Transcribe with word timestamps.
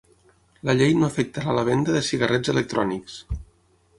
La 0.69 0.73
llei 0.77 0.95
no 1.01 1.09
afectarà 1.11 1.53
la 1.59 1.67
venda 1.69 1.93
de 1.97 2.03
cigarrets 2.09 2.53
electrònics. 2.57 3.21